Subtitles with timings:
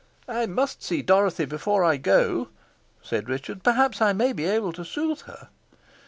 [0.27, 2.47] "I must see Dorothy before I go,"
[3.03, 5.49] said Richard; "perhaps I may be able to soothe her."